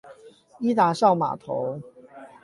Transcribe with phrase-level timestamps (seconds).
[0.59, 1.79] 伊達邵碼頭